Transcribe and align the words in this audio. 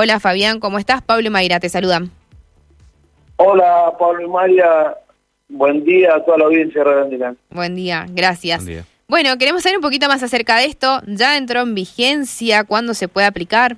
Hola 0.00 0.20
Fabián, 0.20 0.60
¿cómo 0.60 0.78
estás? 0.78 1.02
Pablo 1.02 1.26
y 1.26 1.30
Mayra 1.30 1.58
te 1.58 1.68
saludan. 1.68 2.12
Hola 3.34 3.92
Pablo 3.98 4.22
y 4.22 4.28
Mayra, 4.28 4.96
buen 5.48 5.84
día 5.84 6.14
a 6.14 6.24
toda 6.24 6.38
la 6.38 6.44
audiencia 6.44 6.84
de 6.84 6.88
Radio 6.88 7.36
Buen 7.50 7.74
día, 7.74 8.06
gracias. 8.08 8.62
Buen 8.62 8.76
día. 8.76 8.84
Bueno, 9.08 9.36
queremos 9.38 9.64
saber 9.64 9.78
un 9.78 9.82
poquito 9.82 10.06
más 10.06 10.22
acerca 10.22 10.58
de 10.58 10.66
esto. 10.66 11.00
¿Ya 11.08 11.36
entró 11.36 11.62
en 11.62 11.74
vigencia? 11.74 12.62
¿Cuándo 12.62 12.94
se 12.94 13.08
puede 13.08 13.26
aplicar? 13.26 13.76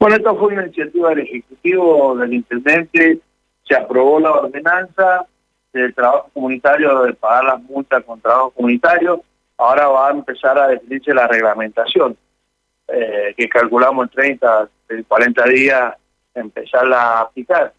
Bueno, 0.00 0.16
esto 0.16 0.36
fue 0.36 0.54
una 0.54 0.64
iniciativa 0.64 1.10
del 1.10 1.20
Ejecutivo, 1.20 2.16
del 2.16 2.34
Intendente, 2.34 3.20
se 3.62 3.76
aprobó 3.76 4.18
la 4.18 4.32
ordenanza 4.32 5.24
del 5.72 5.94
trabajo 5.94 6.30
comunitario, 6.34 7.04
de 7.04 7.14
pagar 7.14 7.44
las 7.44 7.62
multas 7.62 8.02
con 8.02 8.20
trabajo 8.20 8.50
comunitario, 8.50 9.22
ahora 9.56 9.86
va 9.86 10.08
a 10.08 10.10
empezar 10.10 10.58
a 10.58 10.66
definirse 10.66 11.14
la 11.14 11.28
reglamentación, 11.28 12.16
eh, 12.88 13.34
que 13.36 13.48
calculamos 13.48 14.06
en 14.06 14.10
30, 14.10 14.68
40 15.06 15.44
días 15.44 15.94
empezarla 16.34 17.02
a 17.02 17.20
aplicar. 17.22 17.72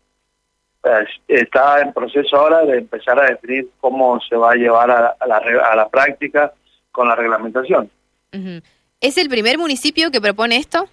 Está 1.27 1.81
en 1.81 1.91
proceso 1.91 2.37
ahora 2.37 2.63
de 2.63 2.77
empezar 2.77 3.19
a 3.19 3.25
definir 3.25 3.69
cómo 3.79 4.19
se 4.21 4.35
va 4.35 4.51
a 4.51 4.55
llevar 4.55 4.89
a, 4.89 5.17
la, 5.27 5.37
a 5.37 5.75
la 5.75 5.89
práctica 5.89 6.53
con 6.91 7.07
la 7.07 7.15
reglamentación. 7.15 7.89
¿Es 9.01 9.17
el 9.17 9.29
primer 9.29 9.57
municipio 9.57 10.11
que 10.11 10.21
propone 10.21 10.57
esto? 10.57 10.87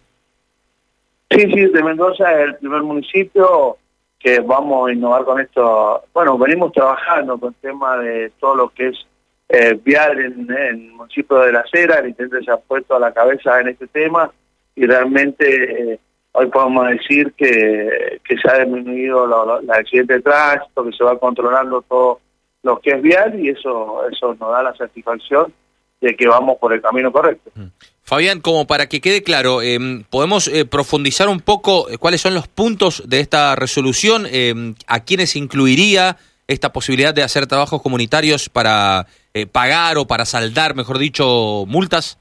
Sí, 1.30 1.41
sí, 1.41 1.66
de 1.66 1.83
Mendoza 1.83 2.33
es 2.33 2.48
el 2.48 2.57
primer 2.57 2.83
municipio 2.83 3.79
que 4.19 4.41
vamos 4.41 4.88
a 4.88 4.93
innovar 4.93 5.24
con 5.24 5.41
esto. 5.41 6.05
Bueno, 6.12 6.38
venimos 6.38 6.73
trabajando 6.73 7.38
con 7.38 7.51
el 7.51 7.60
tema 7.60 7.96
de 7.98 8.30
todo 8.41 8.55
lo 8.55 8.69
que 8.71 8.88
es 8.88 9.07
eh, 9.49 9.79
vial 9.83 10.19
en, 10.19 10.51
el 10.51 10.93
municipio 10.93 11.39
de 11.39 11.53
La 11.53 11.65
Cera, 11.71 11.99
el 11.99 12.09
intendente 12.09 12.45
se 12.45 12.51
ha 12.51 12.57
puesto 12.57 12.97
a 12.97 13.01
la 13.01 13.13
cabeza 13.13 13.61
en 13.61 13.69
este 13.69 13.87
tema 13.87 14.31
y 14.75 14.87
realmente 14.87 15.93
eh, 15.93 16.01
hoy 16.33 16.47
podemos 16.47 16.89
decir 16.89 17.33
que, 17.37 18.21
que 18.25 18.37
se 18.37 18.51
ha 18.51 18.65
disminuido 18.65 19.61
el 19.61 19.71
accidente 19.71 20.15
de 20.15 20.23
tránsito, 20.23 20.85
que 20.85 20.93
se 20.93 21.05
va 21.05 21.19
controlando 21.19 21.83
todo 21.83 22.21
lo 22.63 22.80
que 22.80 22.91
es 22.91 23.03
vial 23.03 23.38
y 23.38 23.51
eso, 23.51 24.07
eso 24.11 24.37
nos 24.38 24.51
da 24.51 24.63
la 24.63 24.75
satisfacción 24.75 25.53
de 26.01 26.15
que 26.15 26.27
vamos 26.27 26.59
por 26.59 26.73
el 26.73 26.83
camino 26.83 27.13
correcto. 27.13 27.51
Mm. 27.55 27.66
Fabián, 28.03 28.41
como 28.41 28.66
para 28.66 28.88
que 28.88 29.01
quede 29.01 29.23
claro, 29.23 29.63
em, 29.63 30.05
¿podemos 30.05 30.47
eh, 30.47 30.65
profundizar 30.65 31.29
un 31.29 31.41
poco 31.41 31.91
eh, 31.91 31.99
cuáles 31.99 32.21
son 32.21 32.35
los 32.35 32.47
puntos 32.47 33.03
de 33.07 33.19
esta 33.21 33.57
resolución? 33.57 34.27
Em, 34.31 34.75
¿A 34.87 35.01
quiénes 35.01 35.35
incluiría 35.35 36.16
esta 36.47 36.73
posibilidad 36.73 37.15
de 37.15 37.23
hacer 37.23 37.47
trabajos 37.47 37.83
comunitarios 37.83 38.49
para 38.49 39.07
eh, 39.35 39.47
pagar 39.47 39.99
o 39.99 40.07
para 40.07 40.25
saldar, 40.25 40.75
mejor 40.75 40.99
dicho, 40.99 41.65
multas? 41.66 42.19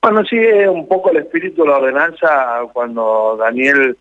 Bueno, 0.00 0.24
sí, 0.24 0.36
es 0.36 0.68
un 0.68 0.88
poco 0.88 1.10
el 1.10 1.18
espíritu 1.18 1.62
de 1.62 1.68
la 1.68 1.76
ordenanza 1.76 2.62
cuando 2.72 3.36
Daniel 3.38 3.96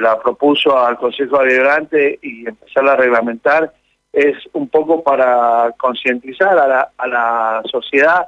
la 0.00 0.18
propuso 0.18 0.76
al 0.76 0.96
Consejo 0.96 1.38
Deliberante 1.38 2.18
y 2.20 2.48
empezar 2.48 2.88
a 2.88 2.96
reglamentar, 2.96 3.72
es 4.12 4.36
un 4.52 4.68
poco 4.68 5.02
para 5.02 5.72
concientizar 5.78 6.58
a 6.58 6.66
la, 6.66 6.90
a 6.96 7.06
la 7.06 7.62
sociedad 7.70 8.26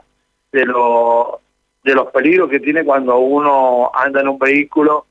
de, 0.53 0.65
lo, 0.65 1.41
de 1.83 1.95
los 1.95 2.11
peligros 2.13 2.51
que 2.51 2.61
tiene 2.61 2.85
cuando 2.85 3.19
uno 3.19 3.91
anda 3.95 4.21
en 4.21 4.29
un 4.29 4.39
vehículo 4.39 5.07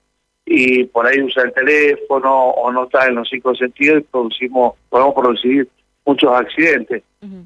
y 0.51 0.83
por 0.85 1.05
ahí 1.05 1.21
usa 1.21 1.43
el 1.43 1.53
teléfono 1.53 2.49
o 2.49 2.71
no 2.71 2.85
está 2.85 3.05
en 3.05 3.15
los 3.15 3.29
cinco 3.29 3.53
sentidos 3.53 3.99
y 3.99 4.03
producimos, 4.05 4.73
podemos 4.89 5.13
producir 5.13 5.69
muchos 6.03 6.33
accidentes. 6.33 7.03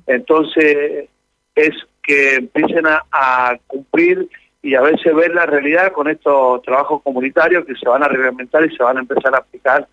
Entonces 0.08 1.10
es 1.54 1.76
que 2.02 2.36
empiecen 2.36 2.86
a, 2.88 3.58
cumplir 3.68 4.30
y 4.62 4.76
a 4.76 4.82
veces 4.82 5.14
ver 5.14 5.36
la 5.36 5.46
realidad 5.46 5.92
con 5.92 6.08
estos 6.08 6.62
trabajos 6.62 7.02
comunitarios 7.02 7.66
que 7.66 7.76
se 7.76 7.90
van 7.90 8.04
a 8.04 8.08
reglamentar 8.08 8.66
y 8.66 8.74
se 8.74 8.82
van 8.82 8.96
a 8.96 9.02
empezar 9.02 9.36
a 9.36 9.40
aplicar 9.40 9.86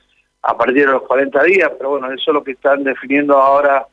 a 0.42 0.56
partir 0.56 0.86
de 0.86 0.92
los 0.92 1.02
40 1.02 1.42
días, 1.42 1.72
pero 1.76 1.90
bueno, 1.90 2.06
eso 2.12 2.30
es 2.30 2.34
lo 2.34 2.44
que 2.44 2.52
están 2.52 2.84
definiendo 2.84 3.36
ahora 3.36 3.88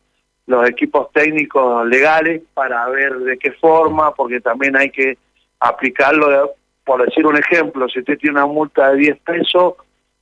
los 0.45 0.69
equipos 0.69 1.11
técnicos 1.11 1.87
legales 1.87 2.43
para 2.53 2.87
ver 2.89 3.15
de 3.15 3.37
qué 3.39 3.51
forma, 3.53 4.13
porque 4.13 4.39
también 4.41 4.77
hay 4.77 4.91
que 4.91 5.17
aplicarlo, 5.59 6.53
por 6.87 7.05
decir 7.05 7.27
un 7.27 7.37
ejemplo, 7.37 7.87
si 7.89 7.99
usted 7.99 8.17
tiene 8.17 8.39
una 8.39 8.47
multa 8.47 8.91
de 8.91 8.97
10 8.97 9.19
pesos, 9.19 9.73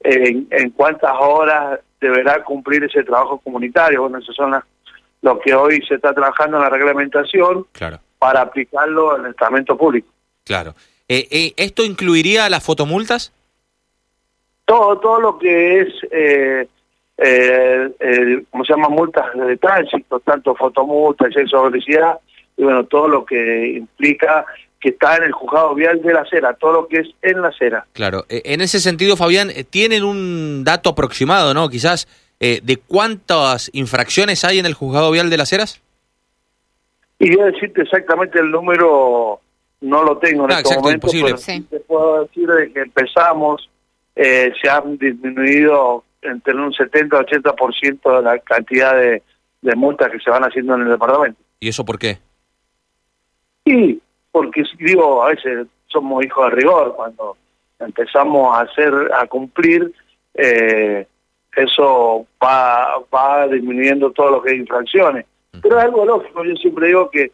en, 0.02 0.70
cuántas 0.72 1.14
horas 1.18 1.80
deberá 2.02 2.44
cumplir 2.44 2.84
ese 2.84 3.04
trabajo 3.04 3.38
comunitario. 3.38 4.02
Bueno, 4.02 4.18
eso 4.18 4.34
son 4.34 4.52
las, 4.52 4.64
lo 5.22 5.40
que 5.40 5.54
hoy 5.54 5.82
se 5.88 5.96
está 5.96 6.14
trabajando 6.14 6.58
en 6.58 6.64
la 6.64 6.70
reglamentación 6.70 7.66
para 8.20 8.42
aplicarlo 8.42 9.18
en 9.18 9.26
el 9.26 9.32
estamento 9.32 9.78
público. 9.78 10.08
Claro. 10.44 10.74
Eh, 11.08 11.28
eh, 11.30 11.54
¿Esto 11.56 11.84
incluiría 11.84 12.50
las 12.50 12.64
fotomultas? 12.64 13.32
Todo, 14.66 15.00
todo 15.00 15.22
lo 15.22 15.38
que 15.38 15.82
es 15.82 15.88
eh, 17.18 17.92
eh, 18.00 18.44
¿cómo 18.50 18.66
se 18.66 18.74
llama? 18.74 18.90
Multas 18.90 19.34
de 19.34 19.58
tránsito, 19.58 20.20
tanto 20.20 20.56
fotomultas, 20.56 21.28
exceso 21.28 21.58
de 21.58 21.70
velocidad, 21.70 22.20
y 22.58 22.64
bueno, 22.64 22.86
todo 22.86 23.08
lo 23.08 23.26
que 23.26 23.68
implica 23.68 24.46
que 24.86 24.92
está 24.92 25.18
en 25.18 25.24
el 25.24 25.32
juzgado 25.32 25.74
vial 25.74 26.00
de 26.04 26.14
la 26.14 26.22
acera, 26.22 26.54
todo 26.54 26.72
lo 26.74 26.88
que 26.88 27.00
es 27.00 27.08
en 27.24 27.42
la 27.42 27.48
acera. 27.48 27.88
Claro, 27.94 28.24
eh, 28.30 28.44
en 28.46 28.62
ese 28.62 28.80
sentido, 28.80 29.18
Fabián, 29.18 29.50
eh, 29.50 29.64
¿tienen 29.64 30.04
un 30.04 30.64
dato 30.64 30.92
aproximado, 30.92 31.56
no? 31.56 31.70
Quizás, 31.70 32.08
eh, 32.40 32.60
de 32.62 32.78
cuántas 32.78 33.72
infracciones 33.74 34.46
hay 34.46 34.60
en 34.60 34.68
el 34.68 34.76
juzgado 34.76 35.10
vial 35.10 35.32
de 35.32 35.38
las 35.38 35.50
aceras? 35.50 35.82
Y 37.18 37.36
yo 37.36 37.46
decirte 37.46 37.82
exactamente 37.82 38.40
el 38.40 38.52
número, 38.52 39.40
no 39.82 40.04
lo 40.04 40.20
tengo 40.20 40.46
en 40.46 40.52
ah, 40.52 40.60
este 40.60 40.76
momento, 40.76 41.08
pero 41.12 41.36
sí. 41.36 41.62
te 41.62 41.80
puedo 41.80 42.22
decir 42.22 42.48
de 42.48 42.72
que 42.72 42.82
empezamos, 42.82 43.68
se 44.16 44.70
han 44.70 45.00
disminuido 45.00 46.04
entre 46.22 46.54
un 46.54 46.72
70-80% 46.72 48.18
de 48.18 48.22
la 48.22 48.38
cantidad 48.38 48.96
de, 48.96 49.24
multas 49.76 50.12
que 50.12 50.20
se 50.20 50.30
van 50.30 50.44
haciendo 50.44 50.76
en 50.76 50.82
el 50.82 50.90
departamento. 50.90 51.42
¿Y 51.60 51.70
eso 51.70 51.84
por 51.84 51.98
qué? 51.98 52.20
Sí, 53.66 54.00
porque 54.36 54.66
digo, 54.80 55.24
a 55.24 55.30
veces 55.30 55.66
somos 55.88 56.26
hijos 56.26 56.50
de 56.50 56.56
rigor, 56.58 56.94
cuando 56.94 57.38
empezamos 57.80 58.54
a 58.54 58.64
hacer, 58.64 58.94
a 59.18 59.26
cumplir, 59.28 59.94
eh, 60.34 61.08
eso 61.56 62.28
va, 62.44 63.00
va 63.14 63.48
disminuyendo 63.48 64.12
todo 64.12 64.32
lo 64.32 64.44
que 64.44 64.52
es 64.52 64.60
infracciones. 64.60 65.26
Pero 65.62 65.78
es 65.78 65.86
algo 65.86 66.04
lógico, 66.04 66.44
yo 66.44 66.54
siempre 66.58 66.88
digo 66.88 67.10
que 67.10 67.32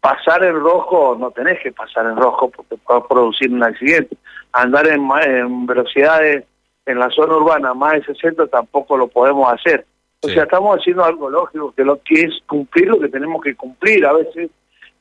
pasar 0.00 0.42
en 0.42 0.54
rojo, 0.54 1.14
no 1.20 1.30
tenés 1.30 1.62
que 1.62 1.72
pasar 1.72 2.06
en 2.06 2.16
rojo 2.16 2.48
porque 2.48 2.78
puede 2.78 3.02
producir 3.02 3.52
un 3.52 3.62
accidente. 3.62 4.16
Andar 4.52 4.86
en, 4.86 5.06
en 5.22 5.66
velocidades 5.66 6.46
en 6.86 6.98
la 6.98 7.10
zona 7.10 7.36
urbana 7.36 7.74
más 7.74 7.92
de 7.92 8.04
60 8.14 8.46
tampoco 8.46 8.96
lo 8.96 9.08
podemos 9.08 9.52
hacer. 9.52 9.84
O 10.22 10.28
sea, 10.28 10.44
estamos 10.44 10.78
haciendo 10.78 11.04
algo 11.04 11.28
lógico, 11.28 11.74
que 11.76 11.84
lo 11.84 12.00
que 12.02 12.22
es 12.22 12.32
cumplir 12.46 12.88
lo 12.88 12.98
que 12.98 13.08
tenemos 13.08 13.42
que 13.42 13.54
cumplir. 13.54 14.06
A 14.06 14.14
veces 14.14 14.50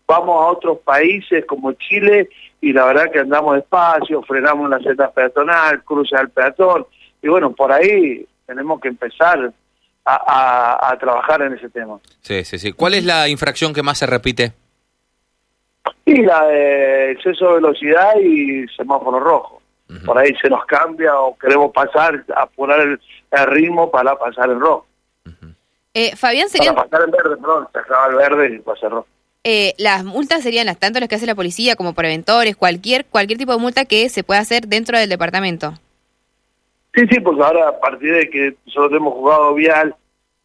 vamos 0.10 0.44
a 0.44 0.48
otros 0.48 0.80
países 0.80 1.46
como 1.46 1.72
Chile 1.74 2.28
y 2.60 2.74
la 2.74 2.86
verdad 2.86 3.12
que 3.12 3.20
andamos 3.20 3.56
despacio, 3.56 4.22
frenamos 4.24 4.70
la 4.70 4.80
seta 4.80 5.10
peatonal, 5.12 5.84
cruce 5.84 6.18
al 6.18 6.30
peatón, 6.30 6.86
y 7.22 7.30
bueno, 7.30 7.54
por 7.54 7.72
ahí 7.72 8.26
tenemos 8.46 8.82
que 8.82 8.90
empezar 8.90 9.54
a, 10.04 10.90
a, 10.92 10.98
trabajar 10.98 11.42
en 11.44 11.54
ese 11.54 11.70
tema. 11.70 12.00
Sí, 12.22 12.44
sí, 12.44 12.58
sí. 12.58 12.74
¿Cuál 12.74 12.96
es 12.96 13.06
la 13.06 13.30
infracción 13.30 13.74
que 13.74 13.84
más 13.84 14.00
se 14.00 14.08
repite? 14.08 14.54
Y 16.04 16.24
la 16.24 16.46
de 16.48 17.12
exceso 17.12 17.50
de 17.50 17.54
velocidad 17.56 18.16
y 18.20 18.68
semáforo 18.76 19.20
rojo 19.20 19.60
por 20.06 20.18
ahí 20.18 20.34
se 20.42 20.50
nos 20.50 20.66
cambia 20.66 21.20
o 21.20 21.38
queremos 21.38 21.72
pasar, 21.72 22.24
apurar 22.36 22.80
el, 22.82 23.00
ritmo 23.48 23.90
para 23.90 24.16
pasar 24.18 24.50
en 24.50 24.60
rojo. 24.60 24.86
eh, 25.94 26.16
Fabián, 26.16 26.50
sería... 26.50 26.74
Para 26.74 26.88
pasar 26.88 27.06
en 27.06 27.12
verde, 27.12 27.38
perdón, 27.38 27.68
se 27.72 27.80
acaba 27.80 28.08
el 28.08 28.16
verde 28.16 28.56
y 28.56 28.60
pasar 28.60 28.92
rojo. 28.92 29.08
Eh, 29.52 29.74
las 29.80 30.06
multas 30.06 30.44
serían 30.44 30.68
las 30.68 30.78
tanto 30.78 31.00
las 31.00 31.10
que 31.10 31.16
hace 31.16 31.26
la 31.26 31.34
policía 31.34 31.76
como 31.76 31.96
preventores, 31.96 32.56
cualquier 32.56 33.06
cualquier 33.06 33.40
tipo 33.40 33.52
de 33.52 33.58
multa 33.58 33.84
que 33.84 34.08
se 34.10 34.24
pueda 34.24 34.42
hacer 34.42 34.68
dentro 34.68 34.96
del 34.96 35.10
departamento. 35.10 35.74
Sí, 36.94 37.08
sí, 37.10 37.20
porque 37.20 37.42
ahora 37.42 37.70
a 37.70 37.80
partir 37.80 38.14
de 38.14 38.30
que 38.30 38.54
nosotros 38.68 39.00
hemos 39.00 39.16
jugado 39.16 39.56
vial 39.56 39.96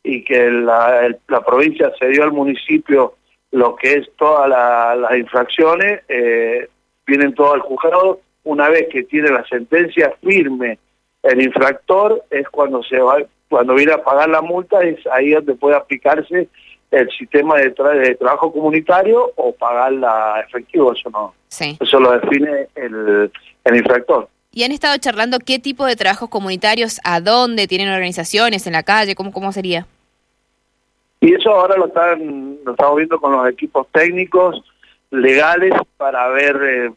y 0.03 0.25
que 0.25 0.51
la, 0.51 1.15
la 1.29 1.45
provincia 1.45 1.93
se 1.99 2.09
dio 2.09 2.23
al 2.23 2.33
municipio 2.33 3.17
lo 3.51 3.77
que 3.77 3.93
es 3.93 4.09
todas 4.17 4.49
las 4.49 5.19
infracciones, 5.19 6.01
eh, 6.09 6.71
vienen 7.07 7.35
todos 7.35 7.53
al 7.53 7.61
juzgado 7.61 8.23
una 8.45 8.71
vez 8.71 8.89
que 8.91 9.03
tiene 9.03 9.29
la 9.29 9.47
sentencia 9.47 10.15
firme 10.23 10.79
el 11.23 11.43
infractor, 11.43 12.25
es 12.31 12.49
cuando 12.49 12.83
se 12.83 12.99
va, 13.01 13.19
cuando 13.51 13.75
viene 13.75 13.93
a 13.93 14.03
pagar 14.03 14.31
la 14.31 14.41
multa, 14.41 14.83
es 14.83 15.07
ahí 15.09 15.33
donde 15.33 15.57
puede 15.57 15.77
aplicarse 15.77 16.49
el 16.95 17.11
sistema 17.11 17.57
de, 17.57 17.71
trabajo 17.71 18.53
comunitario 18.53 19.33
o 19.37 19.53
pagarla 19.53 20.45
efectivo, 20.47 20.93
eso 20.93 21.11
no. 21.11 21.35
Eso 21.49 22.01
lo 22.01 22.19
define 22.19 22.69
el, 22.75 23.31
el 23.65 23.77
infractor. 23.77 24.29
¿Y 24.53 24.63
han 24.63 24.73
estado 24.73 24.97
charlando 24.99 25.39
qué 25.41 25.59
tipo 25.59 25.85
de 25.85 25.97
trabajos 25.97 26.29
comunitarios, 26.29 27.01
a 27.05 27.21
dónde 27.21 27.67
tienen 27.67 27.89
organizaciones, 27.89 28.67
en 28.67 28.75
la 28.75 28.85
calle, 28.85 29.15
cómo, 29.17 29.33
cómo 29.33 29.51
sería? 29.51 29.87
Y 31.21 31.35
eso 31.35 31.51
ahora 31.51 31.77
lo 31.77 31.87
están 31.87 32.59
lo 32.65 32.73
estamos 32.73 32.97
viendo 32.97 33.19
con 33.19 33.33
los 33.33 33.49
equipos 33.49 33.87
técnicos 33.93 34.63
legales 35.11 35.73
para 35.97 36.29
ver 36.29 36.57
eh, 36.63 36.93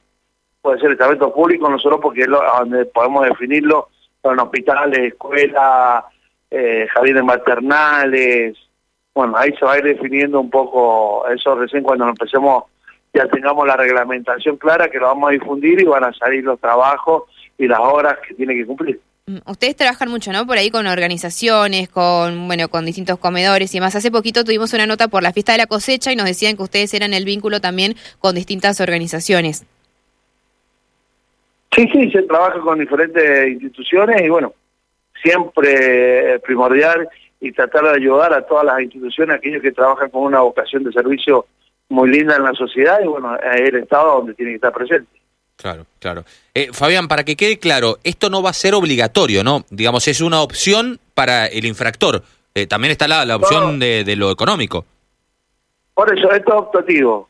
puede 0.62 0.80
ser 0.80 0.92
estamento 0.92 1.34
público, 1.34 1.70
no 1.70 1.80
solo 1.80 2.00
porque 2.00 2.22
es 2.22 2.28
donde 2.28 2.86
podemos 2.86 3.26
definirlo, 3.26 3.88
son 4.22 4.40
hospitales, 4.40 5.14
escuelas, 5.14 6.04
eh, 6.52 6.88
jardines 6.94 7.24
maternales, 7.24 8.58
bueno, 9.18 9.36
ahí 9.36 9.52
se 9.58 9.66
va 9.66 9.74
a 9.74 9.78
ir 9.80 9.84
definiendo 9.84 10.40
un 10.40 10.52
poco 10.52 11.28
eso 11.28 11.56
recién 11.56 11.82
cuando 11.82 12.08
empecemos, 12.08 12.66
ya 13.16 13.28
tengamos 13.28 13.66
la 13.66 13.76
reglamentación 13.76 14.58
clara, 14.58 14.90
que 14.90 15.00
lo 15.00 15.08
vamos 15.08 15.30
a 15.30 15.34
difundir 15.34 15.82
y 15.82 15.86
van 15.86 16.04
a 16.04 16.14
salir 16.14 16.44
los 16.44 16.60
trabajos 16.60 17.24
y 17.58 17.68
las 17.68 17.80
horas 17.80 18.20
que 18.28 18.36
tiene 18.36 18.54
que 18.54 18.68
cumplir. 18.68 19.00
Mm, 19.26 19.38
ustedes 19.48 19.76
trabajan 19.76 20.12
mucho, 20.12 20.32
¿no? 20.32 20.46
Por 20.46 20.60
ahí 20.60 20.70
con 20.70 20.86
organizaciones, 20.86 21.90
con 21.90 22.46
bueno, 22.46 22.68
con 22.68 22.86
distintos 22.86 23.18
comedores 23.18 23.74
y 23.74 23.80
demás. 23.80 23.96
Hace 23.96 24.12
poquito 24.12 24.44
tuvimos 24.44 24.72
una 24.74 24.86
nota 24.86 25.08
por 25.08 25.24
la 25.24 25.34
fiesta 25.34 25.54
de 25.54 25.58
la 25.58 25.66
cosecha 25.66 26.14
y 26.14 26.16
nos 26.16 26.28
decían 26.28 26.56
que 26.56 26.62
ustedes 26.62 26.94
eran 26.94 27.16
el 27.16 27.26
vínculo 27.26 27.60
también 27.60 27.96
con 28.20 28.36
distintas 28.36 28.80
organizaciones. 28.82 29.66
Sí, 31.76 31.90
sí, 31.92 32.12
se 32.12 32.22
trabaja 32.22 32.60
con 32.60 32.78
diferentes 32.78 33.50
instituciones 33.50 34.22
y 34.22 34.30
bueno, 34.30 34.54
siempre 35.24 36.40
primordial 36.42 37.10
y 37.40 37.52
tratar 37.52 37.84
de 37.84 37.92
ayudar 37.92 38.34
a 38.34 38.46
todas 38.46 38.66
las 38.66 38.82
instituciones, 38.82 39.38
aquellos 39.38 39.62
que 39.62 39.72
trabajan 39.72 40.10
con 40.10 40.24
una 40.24 40.42
vocación 40.42 40.84
de 40.84 40.92
servicio 40.92 41.46
muy 41.90 42.10
linda 42.10 42.36
en 42.36 42.44
la 42.44 42.54
sociedad 42.54 43.00
y 43.04 43.08
bueno, 43.08 43.36
es 43.36 43.62
el 43.62 43.76
Estado 43.76 44.18
donde 44.18 44.34
tiene 44.34 44.52
que 44.52 44.56
estar 44.56 44.74
presente. 44.74 45.10
Claro, 45.56 45.86
claro. 46.00 46.24
Eh, 46.54 46.70
Fabián, 46.72 47.08
para 47.08 47.24
que 47.24 47.36
quede 47.36 47.58
claro, 47.58 47.98
esto 48.04 48.30
no 48.30 48.44
va 48.44 48.52
a 48.52 48.54
ser 48.54 48.76
obligatorio, 48.76 49.44
¿no? 49.44 49.66
Digamos, 49.72 50.08
es 50.08 50.22
una 50.22 50.42
opción 50.42 51.00
para 51.16 51.48
el 51.48 51.66
infractor. 51.66 52.22
Eh, 52.54 52.68
también 52.68 52.92
está 52.92 53.08
la, 53.08 53.36
opción 53.36 53.80
de, 53.80 54.16
lo 54.16 54.32
económico. 54.32 54.86
Por 55.94 56.16
eso, 56.16 56.32
esto 56.32 56.54
es 56.54 56.60
optativo. 56.60 57.30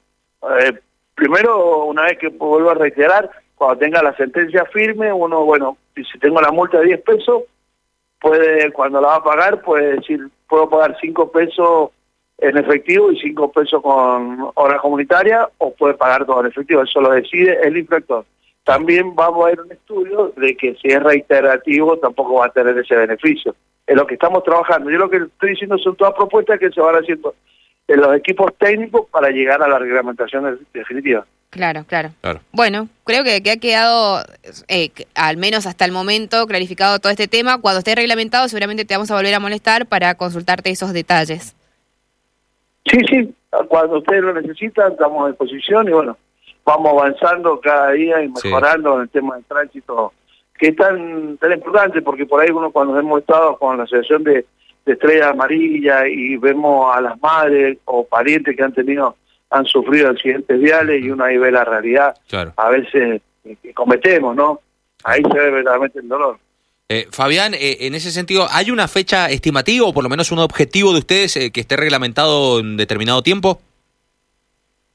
Eh, 0.61 0.73
primero, 1.15 1.85
una 1.85 2.03
vez 2.03 2.17
que 2.17 2.27
vuelvo 2.27 2.69
a 2.69 2.75
reiterar, 2.75 3.29
cuando 3.55 3.79
tenga 3.79 4.03
la 4.03 4.15
sentencia 4.15 4.65
firme, 4.65 5.11
uno, 5.11 5.45
bueno, 5.45 5.77
si 5.95 6.19
tengo 6.19 6.41
la 6.41 6.51
multa 6.51 6.79
de 6.79 6.87
10 6.87 7.01
pesos, 7.01 7.43
puede, 8.19 8.71
cuando 8.71 9.01
la 9.01 9.07
va 9.07 9.15
a 9.15 9.23
pagar, 9.23 9.61
puede 9.61 9.95
decir, 9.95 10.27
puedo 10.47 10.69
pagar 10.69 10.97
5 10.99 11.31
pesos 11.31 11.91
en 12.39 12.57
efectivo 12.57 13.11
y 13.11 13.19
cinco 13.19 13.51
pesos 13.51 13.81
con 13.81 14.51
hora 14.53 14.77
comunitaria 14.77 15.49
o 15.57 15.73
puede 15.73 15.95
pagar 15.95 16.25
todo 16.25 16.41
en 16.41 16.47
efectivo, 16.47 16.83
eso 16.83 17.01
lo 17.01 17.11
decide 17.11 17.59
el 17.63 17.77
infractor. 17.77 18.25
También 18.63 19.15
vamos 19.15 19.45
a 19.45 19.49
ver 19.49 19.61
un 19.61 19.71
estudio 19.71 20.33
de 20.35 20.55
que 20.55 20.75
si 20.75 20.89
es 20.89 21.01
reiterativo 21.01 21.97
tampoco 21.97 22.35
va 22.35 22.47
a 22.47 22.51
tener 22.51 22.77
ese 22.77 22.95
beneficio. 22.95 23.55
Es 23.85 23.95
lo 23.95 24.05
que 24.05 24.15
estamos 24.15 24.43
trabajando. 24.43 24.89
Yo 24.89 24.97
lo 24.97 25.09
que 25.09 25.17
estoy 25.17 25.51
diciendo 25.51 25.77
son 25.77 25.95
todas 25.95 26.13
propuestas 26.13 26.59
que 26.59 26.69
se 26.69 26.81
van 26.81 26.95
haciendo 26.95 27.33
en 27.87 28.01
los 28.01 28.13
equipos 28.15 28.53
técnicos 28.57 29.07
para 29.09 29.29
llegar 29.29 29.63
a 29.63 29.69
la 29.69 29.79
reglamentación 29.79 30.59
definitiva. 30.73 31.25
Claro, 31.57 31.85
claro, 31.87 32.11
Bueno, 32.51 32.87
creo 33.03 33.23
que, 33.23 33.41
que 33.41 33.51
ha 33.51 33.57
quedado, 33.57 34.23
eh, 34.67 34.91
al 35.15 35.37
menos 35.37 35.65
hasta 35.65 35.85
el 35.85 35.91
momento, 35.91 36.45
clarificado 36.45 36.99
todo 36.99 37.11
este 37.11 37.27
tema. 37.27 37.59
Cuando 37.59 37.79
esté 37.79 37.95
reglamentado, 37.95 38.47
seguramente 38.47 38.85
te 38.85 38.93
vamos 38.93 39.09
a 39.09 39.15
volver 39.15 39.33
a 39.33 39.39
molestar 39.39 39.87
para 39.87 40.13
consultarte 40.13 40.69
esos 40.69 40.93
detalles. 40.93 41.55
Sí, 42.85 42.99
sí, 43.09 43.35
cuando 43.67 43.97
ustedes 43.97 44.21
lo 44.21 44.33
necesitan, 44.33 44.91
estamos 44.91 45.25
a 45.25 45.29
disposición 45.29 45.87
y 45.87 45.91
bueno, 45.91 46.15
vamos 46.63 46.91
avanzando 46.91 47.59
cada 47.59 47.91
día 47.91 48.21
y 48.21 48.29
mejorando 48.29 48.97
en 48.97 49.01
el 49.01 49.09
tema 49.09 49.35
del 49.35 49.45
tránsito, 49.45 50.13
que 50.59 50.67
es 50.67 50.75
tan, 50.75 51.37
tan 51.37 51.53
importante 51.53 52.03
porque 52.03 52.27
por 52.27 52.41
ahí 52.41 52.51
uno 52.51 52.69
cuando 52.69 52.99
hemos 52.99 53.21
estado 53.21 53.57
con 53.57 53.77
la 53.77 53.83
Asociación 53.83 54.23
de, 54.23 54.45
de 54.85 54.93
Estrella 54.93 55.29
Amarilla 55.29 56.07
y 56.07 56.37
vemos 56.37 56.95
a 56.95 57.01
las 57.01 57.19
madres 57.19 57.79
o 57.85 58.05
parientes 58.05 58.55
que 58.55 58.63
han 58.63 58.73
tenido, 58.73 59.15
han 59.49 59.65
sufrido 59.65 60.09
accidentes 60.09 60.59
viales 60.59 61.03
y 61.03 61.09
uno 61.09 61.23
ahí 61.23 61.37
ve 61.37 61.51
la 61.51 61.63
realidad, 61.63 62.15
a 62.55 62.69
veces 62.69 63.21
que 63.43 63.73
cometemos, 63.73 64.35
¿no? 64.35 64.59
Ahí 65.03 65.21
se 65.21 65.39
ve 65.39 65.51
verdaderamente 65.51 65.99
el 65.99 66.07
dolor. 66.07 66.37
Eh, 66.89 67.07
Fabián, 67.11 67.53
eh, 67.53 67.77
en 67.81 67.95
ese 67.95 68.11
sentido, 68.11 68.47
¿hay 68.49 68.71
una 68.71 68.87
fecha 68.87 69.29
estimativa 69.29 69.85
o 69.85 69.93
por 69.93 70.03
lo 70.03 70.09
menos 70.09 70.31
un 70.31 70.39
objetivo 70.39 70.93
de 70.93 70.99
ustedes 70.99 71.35
eh, 71.35 71.51
que 71.51 71.61
esté 71.61 71.75
reglamentado 71.75 72.59
en 72.59 72.77
determinado 72.77 73.21
tiempo? 73.21 73.59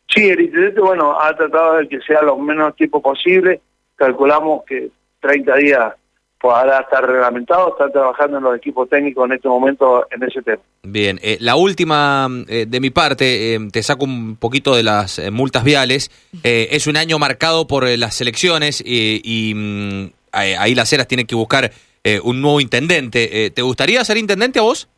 Sí, 0.08 0.28
el 0.28 0.40
intendente, 0.40 0.80
bueno, 0.80 1.18
ha 1.20 1.34
tratado 1.36 1.76
de 1.78 1.88
que 1.88 2.00
sea 2.00 2.22
lo 2.22 2.36
menos 2.38 2.74
tiempo 2.76 3.00
posible. 3.02 3.60
Calculamos 3.96 4.64
que 4.64 4.88
30 5.20 5.56
días 5.56 5.94
podrá 6.42 6.80
estar 6.80 7.06
reglamentado. 7.06 7.70
Están 7.70 7.92
trabajando 7.92 8.38
en 8.38 8.44
los 8.44 8.56
equipos 8.56 8.88
técnicos 8.90 9.24
en 9.24 9.32
este 9.32 9.48
momento 9.48 10.06
en 10.10 10.22
ese 10.22 10.42
tema. 10.42 10.62
Bien, 10.82 11.18
la 11.40 11.56
última 11.56 12.28
de 12.28 12.80
mi 12.80 12.90
parte, 12.90 13.58
te 13.72 13.82
saco 13.82 14.04
un 14.04 14.36
poquito 14.36 14.74
de 14.74 14.82
las 14.82 15.22
multas 15.30 15.64
viales. 15.64 16.10
es 16.42 16.86
un 16.86 16.96
año 16.96 17.18
marcado 17.18 17.66
por 17.66 17.86
las 17.96 18.20
elecciones 18.20 18.82
y 18.84 19.52
mm, 19.54 20.06
ahí 20.32 20.74
las 20.74 20.92
eras 20.92 21.06
tienen 21.06 21.26
que 21.26 21.36
buscar 21.36 21.70
eh, 22.04 22.20
un 22.22 22.40
nuevo 22.42 22.60
intendente. 22.60 23.46
Eh, 23.46 23.50
¿Te 23.50 23.62
gustaría 23.62 24.04
ser 24.04 24.16
intendente 24.16 24.58
a 24.58 24.62
vos? 24.62 24.88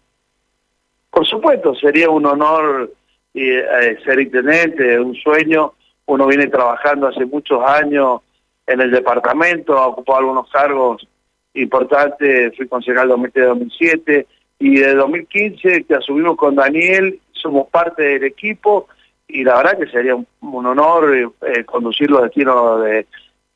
Por 1.11 1.27
supuesto, 1.27 1.75
sería 1.75 2.09
un 2.09 2.25
honor 2.25 2.91
eh, 3.35 3.99
ser 4.05 4.21
intendente, 4.21 4.99
un 4.99 5.15
sueño. 5.15 5.75
Uno 6.07 6.27
viene 6.27 6.47
trabajando 6.47 7.09
hace 7.09 7.27
muchos 7.27 7.63
años 7.63 8.23
en 8.67 8.81
el 8.81 8.91
departamento, 8.91 9.77
ha 9.77 9.89
ocupado 9.89 10.21
algunos 10.21 10.51
cargos 10.51 11.07
importantes, 11.55 12.57
fui 12.57 12.69
concejal 12.69 13.09
2007 13.09 14.27
y 14.59 14.77
de 14.77 14.95
2015 14.95 15.85
que 15.85 15.95
asumimos 15.95 16.37
con 16.37 16.57
Daniel, 16.57 17.21
somos 17.33 17.69
parte 17.69 18.03
del 18.03 18.25
equipo 18.25 18.89
y 19.29 19.45
la 19.45 19.57
verdad 19.57 19.79
que 19.79 19.87
sería 19.87 20.15
un, 20.15 20.27
honor 20.67 21.33
conducir 21.67 22.11
los 22.11 22.23
destinos 22.23 22.83
de, 22.83 23.07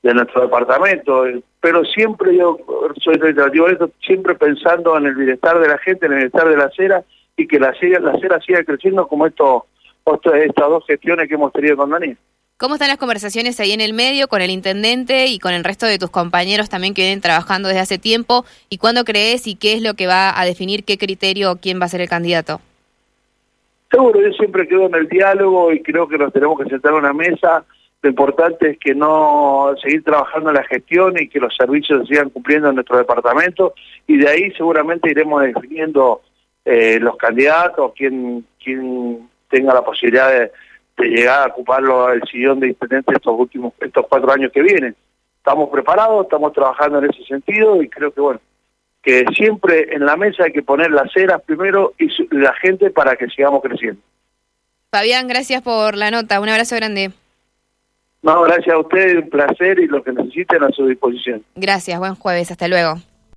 de 0.02 0.14
nuestro 0.14 0.42
departamento, 0.42 1.24
pero 1.60 1.84
siempre 1.84 2.36
yo 2.36 2.58
soy 3.02 3.14
reiterativo 3.14 3.66
de 3.66 3.72
esto, 3.72 3.90
siempre 4.00 4.34
pensando 4.34 4.96
en 4.96 5.06
el 5.06 5.14
bienestar 5.14 5.58
de 5.58 5.68
la 5.68 5.78
gente, 5.78 6.06
en 6.06 6.12
el 6.12 6.18
bienestar 6.18 6.48
de 6.48 6.56
la 6.56 6.64
acera 6.64 7.04
y 7.36 7.46
que 7.46 7.58
la 7.58 7.68
acera, 7.68 8.00
la 8.00 8.12
acera 8.12 8.40
siga 8.40 8.62
creciendo 8.64 9.06
como 9.08 9.26
esto, 9.26 9.66
estas 10.06 10.68
dos 10.68 10.84
gestiones 10.86 11.28
que 11.28 11.34
hemos 11.34 11.52
tenido 11.52 11.76
con 11.76 11.90
Daniel. 11.90 12.16
¿Cómo 12.58 12.74
están 12.74 12.88
las 12.88 12.98
conversaciones 12.98 13.60
ahí 13.60 13.70
en 13.70 13.80
el 13.80 13.92
medio 13.92 14.26
con 14.26 14.42
el 14.42 14.50
intendente 14.50 15.26
y 15.26 15.38
con 15.38 15.54
el 15.54 15.62
resto 15.62 15.86
de 15.86 15.96
tus 15.96 16.10
compañeros 16.10 16.68
también 16.68 16.92
que 16.92 17.02
vienen 17.02 17.20
trabajando 17.20 17.68
desde 17.68 17.82
hace 17.82 17.98
tiempo? 17.98 18.44
¿Y 18.68 18.78
cuándo 18.78 19.04
crees 19.04 19.46
y 19.46 19.54
qué 19.54 19.74
es 19.74 19.82
lo 19.82 19.94
que 19.94 20.08
va 20.08 20.36
a 20.36 20.44
definir 20.44 20.82
qué 20.82 20.98
criterio 20.98 21.52
o 21.52 21.56
quién 21.56 21.80
va 21.80 21.84
a 21.84 21.88
ser 21.88 22.00
el 22.00 22.08
candidato? 22.08 22.60
Seguro, 23.92 24.20
yo 24.20 24.32
siempre 24.32 24.66
quedo 24.66 24.86
en 24.86 24.94
el 24.96 25.06
diálogo 25.06 25.72
y 25.72 25.82
creo 25.82 26.08
que 26.08 26.18
nos 26.18 26.32
tenemos 26.32 26.58
que 26.58 26.68
sentar 26.68 26.94
a 26.94 26.96
una 26.96 27.12
mesa 27.12 27.64
lo 28.02 28.10
importante 28.10 28.70
es 28.70 28.78
que 28.78 28.94
no 28.94 29.74
seguir 29.82 30.04
trabajando 30.04 30.50
en 30.50 30.56
la 30.56 30.64
gestión 30.64 31.14
y 31.20 31.28
que 31.28 31.40
los 31.40 31.54
servicios 31.56 32.02
se 32.02 32.14
sigan 32.14 32.30
cumpliendo 32.30 32.68
en 32.68 32.76
nuestro 32.76 32.96
departamento 32.96 33.74
y 34.06 34.18
de 34.18 34.28
ahí 34.28 34.50
seguramente 34.52 35.10
iremos 35.10 35.42
definiendo 35.42 36.22
eh, 36.64 36.98
los 37.00 37.16
candidatos, 37.16 37.92
quién, 37.96 38.44
quién 38.62 39.28
tenga 39.48 39.74
la 39.74 39.84
posibilidad 39.84 40.30
de, 40.30 40.52
llegar 41.04 41.42
a 41.42 41.52
ocuparlo 41.52 42.12
el 42.12 42.22
sillón 42.30 42.60
de 42.60 42.68
intendente 42.68 43.12
estos 43.14 43.34
últimos, 43.38 43.72
estos 43.80 44.06
cuatro 44.08 44.32
años 44.32 44.52
que 44.52 44.62
vienen. 44.62 44.96
Estamos 45.36 45.70
preparados, 45.70 46.24
estamos 46.24 46.52
trabajando 46.52 46.98
en 46.98 47.10
ese 47.10 47.24
sentido 47.24 47.82
y 47.82 47.88
creo 47.88 48.12
que 48.12 48.20
bueno, 48.20 48.40
que 49.02 49.24
siempre 49.34 49.94
en 49.94 50.04
la 50.04 50.16
mesa 50.16 50.44
hay 50.44 50.52
que 50.52 50.62
poner 50.62 50.90
las 50.90 51.12
ceras 51.12 51.40
primero 51.42 51.94
y 51.98 52.08
la 52.34 52.52
gente 52.54 52.90
para 52.90 53.16
que 53.16 53.28
sigamos 53.28 53.62
creciendo. 53.62 54.00
Fabián, 54.90 55.28
gracias 55.28 55.62
por 55.62 55.96
la 55.96 56.10
nota. 56.10 56.40
Un 56.40 56.48
abrazo 56.48 56.76
grande. 56.76 57.12
No, 58.22 58.42
gracias 58.42 58.74
a 58.74 58.78
ustedes, 58.78 59.22
un 59.22 59.30
placer 59.30 59.78
y 59.78 59.86
lo 59.86 60.02
que 60.02 60.12
necesiten 60.12 60.64
a 60.64 60.70
su 60.70 60.86
disposición. 60.86 61.44
Gracias, 61.54 61.98
buen 61.98 62.14
jueves, 62.14 62.50
hasta 62.50 62.66
luego. 62.66 62.96